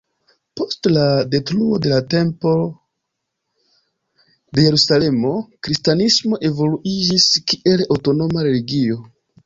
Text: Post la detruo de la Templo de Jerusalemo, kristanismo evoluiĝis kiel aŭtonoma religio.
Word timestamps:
Post 0.59 0.87
la 0.93 1.03
detruo 1.35 1.75
de 1.83 1.91
la 1.91 1.99
Templo 2.13 2.55
de 4.59 4.65
Jerusalemo, 4.71 5.37
kristanismo 5.69 6.43
evoluiĝis 6.53 7.33
kiel 7.53 7.89
aŭtonoma 7.99 8.51
religio. 8.53 9.03